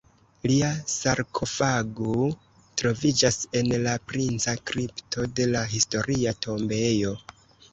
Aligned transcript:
Lia 0.51 0.69
sarkofago 0.91 2.15
troviĝas 2.81 3.37
en 3.61 3.69
la 3.85 3.93
Princa 4.13 4.57
kripto 4.71 5.29
de 5.41 5.47
la 5.53 5.63
historia 5.75 6.35
tombejo. 6.49 7.17